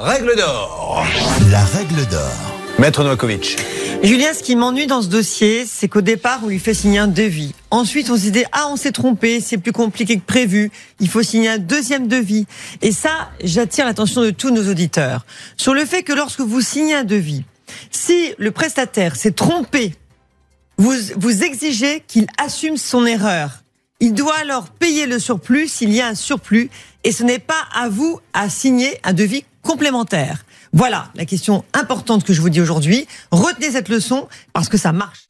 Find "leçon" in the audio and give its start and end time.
33.88-34.28